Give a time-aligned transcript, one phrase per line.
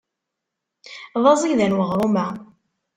[1.21, 2.27] D aẓidan weɣrum-a.